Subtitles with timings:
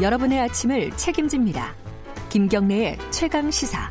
[0.00, 1.74] 여러분의 아침을 책임집니다.
[2.28, 3.90] 김경래의 최강 시사.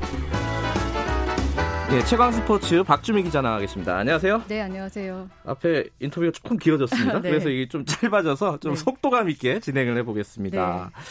[1.90, 3.98] 네, 최강 스포츠 박주미 기자 나가겠습니다.
[3.98, 4.44] 안녕하세요.
[4.48, 5.30] 네, 안녕하세요.
[5.46, 7.22] 앞에 인터뷰가 조금 길어졌습니다.
[7.22, 7.30] 네.
[7.32, 8.80] 그래서 이게 좀 짧아져서 좀 네.
[8.80, 10.92] 속도감 있게 진행을 해보겠습니다.
[10.94, 11.02] 네.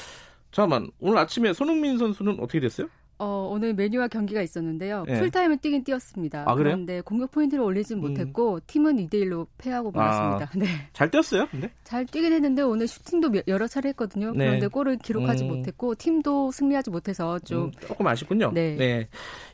[0.53, 2.87] 잠깐만, 오늘 아침에 손흥민 선수는 어떻게 됐어요?
[3.19, 5.05] 어, 오늘 메뉴와 경기가 있었는데요.
[5.07, 5.19] 네.
[5.19, 6.45] 풀타임을 뛰긴 뛰었습니다.
[6.47, 8.01] 아, 그런데 공격 포인트를 올리진 음.
[8.01, 10.45] 못했고 팀은 2대 1로 패하고 말았습니다.
[10.47, 10.67] 아, 네.
[10.93, 11.71] 잘 뛰었어요, 근데?
[11.85, 14.33] 잘 뛰긴 했는데 오늘 슈팅도 여러 차례 했거든요.
[14.33, 14.47] 네.
[14.47, 15.49] 그런데 골을 기록하지 음.
[15.49, 18.51] 못했고 팀도 승리하지 못해서 좀 음, 조금 아쉽군요.
[18.53, 18.77] 네.
[18.77, 19.09] 네.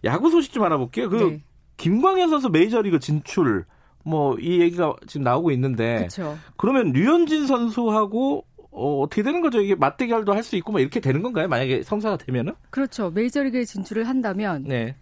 [0.05, 1.11] 야구 소식 좀 알아볼게요.
[1.11, 1.43] 그 네.
[1.77, 3.65] 김광현 선수 메이저리그 진출
[4.05, 6.39] 뭐 이 얘기가 지금 나오고 있는데 그쵸.
[6.57, 9.61] 그러면 류현진 선수하고 어, 어떻게 되는 거죠?
[9.61, 11.49] 이게 맞대결도 할 수 있고 뭐 이렇게 되는 건가요?
[11.49, 12.55] 만약에 성사가 되면은?
[12.71, 13.11] 그렇죠.
[13.11, 14.97] 메이저리그에 진출을 한다면 네.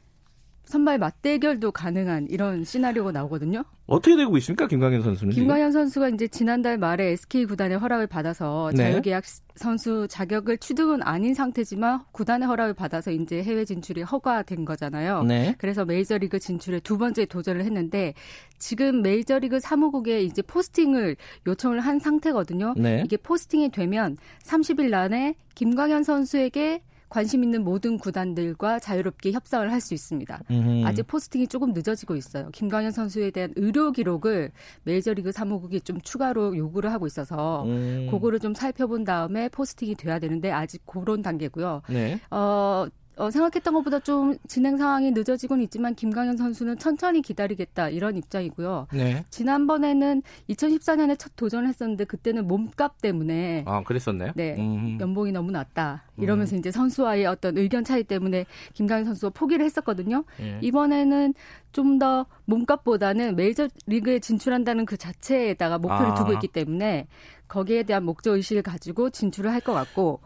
[0.68, 3.64] 선발 맞대결도 가능한 이런 시나리오가 나오거든요.
[3.86, 5.32] 어떻게 되고 있습니까, 김광현 선수는?
[5.32, 8.76] 김광현 선수가 이제 지난달 말에 SK 구단의 허락을 받아서 네.
[8.76, 9.24] 자유계약
[9.56, 15.22] 선수 자격을 취득은 아닌 상태지만 구단의 허락을 받아서 이제 해외 진출이 허가된 거잖아요.
[15.22, 15.54] 네.
[15.56, 18.12] 그래서 메이저리그 진출에 두 번째 도전을 했는데
[18.58, 22.74] 지금 메이저리그 사무국에 이제 포스팅을 요청을 한 상태거든요.
[22.76, 23.02] 네.
[23.06, 29.94] 이게 포스팅이 되면 30일 안에 김광현 선수에게 관심 있는 모든 구단들과 자유롭게 협상을 할 수
[29.94, 30.42] 있습니다.
[30.50, 30.86] 음흠.
[30.86, 32.50] 아직 포스팅이 조금 늦어지고 있어요.
[32.52, 34.50] 김광현 선수에 대한 의료 기록을
[34.82, 38.08] 메이저리그 사무국이 좀 추가로 요구를 하고 있어서 음.
[38.10, 41.82] 그거를 좀 살펴본 다음에 포스팅이 돼야 되는데 아직 그런 단계고요.
[41.88, 42.18] 네.
[42.32, 42.86] 어,
[43.18, 48.88] 어, 생각했던 것보다 좀 진행 상황이 늦어지곤 있지만 김광현 선수는 천천히 기다리겠다 이런 입장이고요.
[48.94, 49.24] 네.
[49.30, 54.32] 지난번에는 2014년에 첫 도전을 했었는데 그때는 몸값 때문에 아 그랬었나요?
[54.34, 54.98] 네, 음.
[55.00, 56.58] 연봉이 너무 낮다 이러면서 음.
[56.58, 60.24] 이제 선수와의 어떤 의견 차이 때문에 김광현 선수가 포기를 했었거든요.
[60.38, 60.58] 네.
[60.62, 61.34] 이번에는
[61.72, 66.14] 좀 더 몸값보다는 메이저 리그에 진출한다는 그 자체에다가 목표를 아.
[66.14, 67.08] 두고 있기 때문에
[67.48, 70.20] 거기에 대한 목적 의식을 가지고 진출을 할 것 같고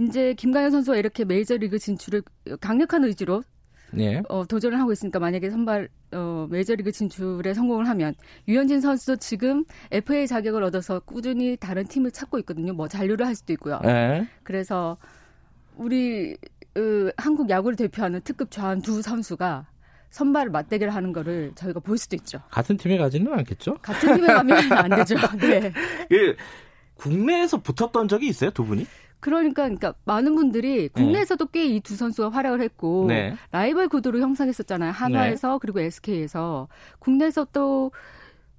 [0.00, 2.22] 이제 김강현 선수가 이렇게 메이저리그 진출을
[2.60, 3.42] 강력한 의지로
[3.92, 4.22] 네.
[4.28, 8.14] 어, 도전을 하고 있으니까 만약에 선발 어, 메이저리그 진출에 성공을 하면
[8.48, 12.72] 유현진 선수도 지금 FA 자격을 얻어서 꾸준히 다른 팀을 찾고 있거든요.
[12.74, 13.80] 뭐 잔류를 할 수도 있고요.
[13.82, 14.26] 네.
[14.42, 14.96] 그래서
[15.76, 16.36] 우리
[16.76, 19.66] 으, 한국 야구를 대표하는 특급 좌완 두 선수가
[20.10, 22.40] 선발 맞대결 하는 거를 저희가 볼 수도 있죠.
[22.50, 23.74] 같은 팀에 가지는 않겠죠?
[23.82, 25.14] 같은 팀에 가면 안 되죠.
[25.40, 25.72] 네.
[26.12, 26.34] 예,
[26.96, 28.86] 국내에서 붙었던 적이 있어요, 두 분이?
[29.20, 33.34] 그러니까, 그러니까 많은 분들이 국내에서도 꽤이 두 선수가 활약을 했고 네.
[33.50, 34.92] 라이벌 구도를 형성했었잖아요.
[34.92, 35.58] 한화에서 네.
[35.60, 36.68] 그리고 SK에서
[36.98, 37.90] 국내에서 또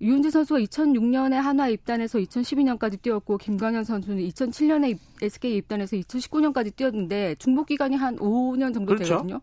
[0.01, 7.67] 유은지 선수가 2006년에 한화 입단해서 2012년까지 뛰었고 김광현 선수는 2007년에 SK 입단해서 2019년까지 뛰었는데 중복
[7.67, 9.15] 기간이 한 5년 정도 그렇죠.
[9.15, 9.41] 되거든요.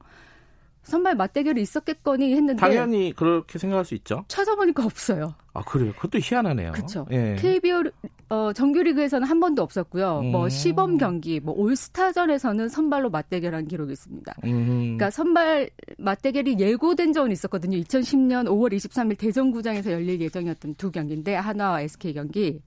[0.85, 4.25] 선발 맞대결이 있었겠거니 했는데 당연히 그렇게 생각할 수 있죠.
[4.29, 5.35] 찾아보니까 없어요.
[5.55, 5.93] 아 그래요?
[5.95, 6.73] 그것도 희한하네요.
[6.73, 7.07] 그렇죠.
[7.11, 7.37] 예.
[7.39, 7.85] KBO
[8.29, 10.21] 어, 정규리그에서는 한 번도 없었고요.
[10.21, 10.33] 뭐 음.
[10.33, 14.35] 뭐 시범 경기, 뭐 올스타전에서는 선발로 맞대결한 기록이 있습니다.
[14.45, 14.67] 음.
[14.67, 17.79] 그러니까 선발 맞대결이 예고된 적은 있었거든요.
[17.79, 22.61] 2010년 5월 23일 대전구장에서 열릴 예정이었던 두 경기인데 하나와 SK 경기.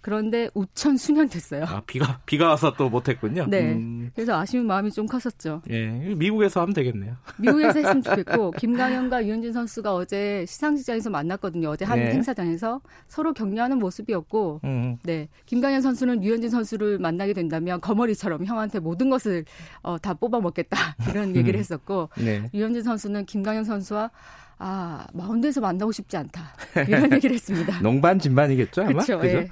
[0.00, 1.64] 그런데 우천 수년 됐어요.
[1.64, 3.46] 아, 비가 비가 와서 또 못했군요.
[3.48, 3.72] 네.
[3.72, 4.01] 음.
[4.14, 5.62] 그래서 아쉬운 마음이 좀 컸었죠.
[5.70, 7.16] 예, 미국에서 하면 되겠네요.
[7.38, 11.68] 미국에서 했으면 좋겠고 김강현과 유현진 선수가 어제 시상식장에서 만났거든요.
[11.70, 12.12] 어제 한 네.
[12.12, 14.96] 행사장에서 서로 격려하는 모습이었고, 음.
[15.02, 19.44] 네, 김강현 선수는 유현진 선수를 만나게 된다면 거머리처럼 형한테 모든 것을
[19.82, 20.76] 어, 다 뽑아 먹겠다
[21.10, 22.50] 이런 얘기를 했었고, 네.
[22.54, 24.10] 유현진 선수는 김강현 선수와
[24.58, 26.54] 아 마운드에서 만나고 싶지 않다
[26.86, 27.80] 이런 얘기를 했습니다.
[27.80, 29.02] 농반 진반이겠죠 아마.
[29.02, 29.20] 그렇죠.
[29.26, 29.48] 예.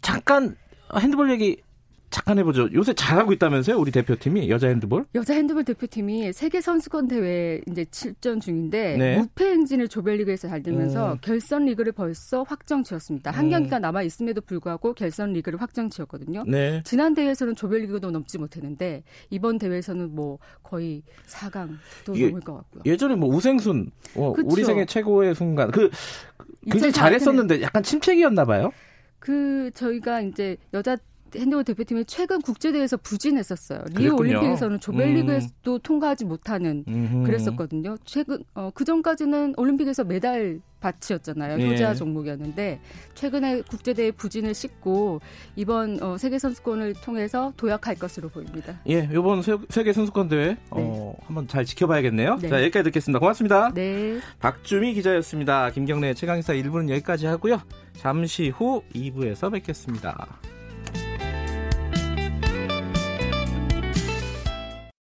[0.00, 0.56] 잠깐
[0.94, 1.60] 핸드볼 얘기
[2.16, 2.70] 잠깐 해보죠.
[2.72, 5.04] 요새 잘하고 있다면서요, 우리 대표팀이 여자 핸드볼?
[5.14, 9.18] 여자 핸드볼 대표팀이 세계 선수권 대회 이제 출전 중인데 네.
[9.18, 11.18] 무패 행진을 조별리그에서 잘 들면서 음.
[11.20, 13.32] 결선 리그를 벌써 확정 지었습니다.
[13.32, 13.50] 한 음.
[13.50, 16.44] 경기가 남아 있음에도 불구하고 결선 리그를 확정 지었거든요.
[16.46, 16.80] 네.
[16.86, 22.82] 지난 대회에서는 조별리그도 넘지 못했는데 이번 대회에서는 뭐 거의 4강도 넘을 것 같고요.
[22.86, 25.90] 예전에 뭐 우생순, 어, 우리 생애 최고의 순간 그
[26.70, 28.72] 굉장히 잘했었는데 약간 침체기였나 봐요.
[29.18, 30.96] 그 저희가 이제 여자
[31.34, 33.84] 핸드볼 대표팀이 최근 국제대회에서 부진했었어요.
[33.94, 35.78] 리우 올림픽에서는 조별리그에도 음.
[35.82, 37.24] 통과하지 못하는 음흠.
[37.24, 37.96] 그랬었거든요.
[38.04, 41.60] 최근 어, 그 전까지는 올림픽에서 메달 바치였잖아요.
[41.60, 41.68] 예.
[41.68, 42.80] 효자 종목이었는데
[43.14, 45.20] 최근에 국제대회 부진을 싣고
[45.56, 48.80] 이번 어, 세계 선수권을 통해서 도약할 것으로 보입니다.
[48.88, 50.56] 예, 이번 세계 선수권 대회 네.
[50.70, 52.38] 어, 한번 잘 지켜봐야겠네요.
[52.40, 52.48] 네.
[52.48, 53.18] 자, 여기까지 듣겠습니다.
[53.18, 53.72] 고맙습니다.
[53.74, 54.20] 네.
[54.40, 55.70] 박주미 기자였습니다.
[55.70, 57.60] 김경래 최강의사 1부는 여기까지 하고요.
[57.94, 60.38] 잠시 후 2부에서 뵙겠습니다.